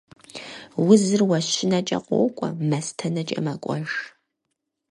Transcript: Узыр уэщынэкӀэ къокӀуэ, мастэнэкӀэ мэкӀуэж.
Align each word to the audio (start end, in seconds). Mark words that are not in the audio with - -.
Узыр 0.87 1.21
уэщынэкӀэ 1.29 1.97
къокӀуэ, 2.05 2.49
мастэнэкӀэ 2.69 3.39
мэкӀуэж. 3.45 3.89